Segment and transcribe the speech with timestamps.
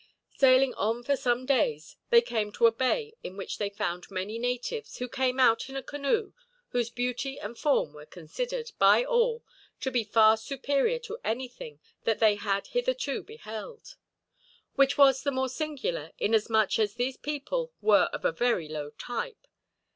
[0.35, 4.39] Sailing on for some days, they came to a bay in which they found many
[4.39, 6.33] natives, who came out in a canoe
[6.69, 9.45] whose beauty and form were considered, by all,
[9.79, 13.95] to be far superior to anything that they had hitherto beheld;
[14.73, 19.45] which was the more singular, inasmuch as these people were of a very low type.